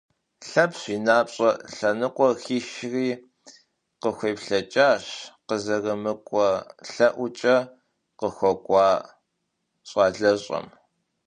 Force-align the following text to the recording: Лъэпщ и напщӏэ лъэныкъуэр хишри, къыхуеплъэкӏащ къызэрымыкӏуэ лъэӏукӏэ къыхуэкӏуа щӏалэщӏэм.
Лъэпщ 0.49 0.81
и 0.95 0.97
напщӏэ 1.05 1.49
лъэныкъуэр 1.75 2.33
хишри, 2.43 3.09
къыхуеплъэкӏащ 4.01 5.05
къызэрымыкӏуэ 5.47 6.49
лъэӏукӏэ 6.91 7.55
къыхуэкӏуа 8.19 8.87
щӏалэщӏэм. 9.89 10.67